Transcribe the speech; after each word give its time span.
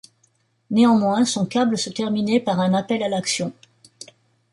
Néanmoins, 0.71 1.25
son 1.25 1.45
câble 1.45 1.77
se 1.77 1.91
terminait 1.91 2.39
par 2.39 2.59
un 2.59 2.73
appel 2.73 3.03
à 3.03 3.07
l'action. 3.07 3.53